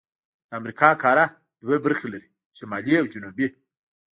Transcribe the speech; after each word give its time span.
د 0.47 0.51
امریکا 0.59 0.89
قاره 1.03 1.25
دوه 1.61 1.77
برخې 1.85 2.07
لري: 2.13 2.27
شمالي 2.57 2.93
او 3.01 3.05
جنوبي. 3.13 3.47